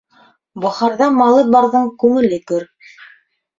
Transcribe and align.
Бохарҙа 0.63 1.09
малы 1.19 1.45
барҙың 1.57 1.87
күңеле 2.07 2.43
көр. 2.53 2.69